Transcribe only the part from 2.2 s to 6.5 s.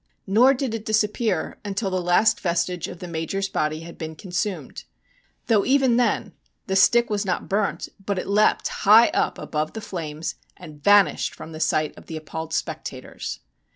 vestige of the Major's body had been consumed. Though even then